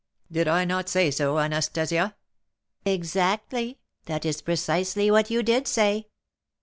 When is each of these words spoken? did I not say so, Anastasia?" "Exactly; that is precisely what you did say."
did 0.31 0.47
I 0.47 0.65
not 0.65 0.89
say 0.89 1.11
so, 1.11 1.37
Anastasia?" 1.37 2.15
"Exactly; 2.85 3.77
that 4.07 4.25
is 4.25 4.41
precisely 4.41 5.11
what 5.11 5.29
you 5.29 5.43
did 5.43 5.67
say." 5.67 6.07